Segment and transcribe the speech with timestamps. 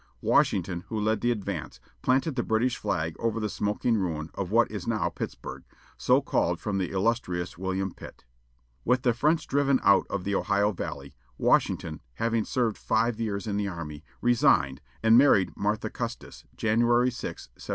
[0.23, 4.71] Washington, who led the advance, planted the British flag over the smoking ruin of what
[4.71, 5.63] is now Pittsburg,
[5.95, 8.25] so called from the illustrious William Pitt.
[8.83, 13.57] With the French driven out of the Ohio valley, Washington, having served five years in
[13.57, 17.69] the army, resigned, and married Martha Custis, January 6, 1759.